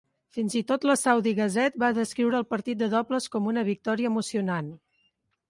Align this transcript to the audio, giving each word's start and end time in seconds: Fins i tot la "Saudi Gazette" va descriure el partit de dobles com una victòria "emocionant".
Fins 0.35 0.53
i 0.59 0.61
tot 0.69 0.87
la 0.91 0.95
"Saudi 1.01 1.33
Gazette" 1.39 1.77
va 1.83 1.89
descriure 1.97 2.39
el 2.41 2.47
partit 2.55 2.81
de 2.81 2.89
dobles 2.95 3.29
com 3.37 3.53
una 3.53 3.67
victòria 3.71 4.13
"emocionant". 4.13 4.75